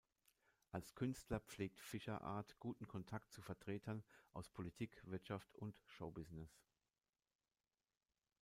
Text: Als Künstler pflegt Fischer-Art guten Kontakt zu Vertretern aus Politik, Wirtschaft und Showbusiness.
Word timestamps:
Als 0.71 0.95
Künstler 0.95 1.39
pflegt 1.41 1.79
Fischer-Art 1.79 2.55
guten 2.57 2.87
Kontakt 2.87 3.31
zu 3.31 3.43
Vertretern 3.43 4.03
aus 4.33 4.49
Politik, 4.49 4.99
Wirtschaft 5.05 5.53
und 5.53 5.75
Showbusiness. 5.85 6.63